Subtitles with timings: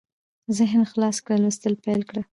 [0.57, 2.21] ذهن خلاص کړه لوستل پېل کړه